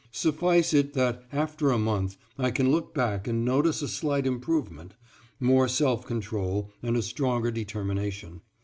Suffice 0.09 0.73
[it 0.73 0.93
that] 0.95 1.25
after 1.31 1.69
a 1.69 1.77
month 1.77 2.17
I 2.35 2.49
can 2.49 2.71
look 2.71 2.91
back 2.95 3.27
and 3.27 3.45
notice 3.45 3.83
a 3.83 3.87
slight 3.87 4.25
improvement, 4.25 4.95
more 5.39 5.67
self 5.67 6.07
control 6.07 6.71
and 6.81 6.97
a 6.97 7.03
stronger 7.03 7.51
determination. 7.51 8.41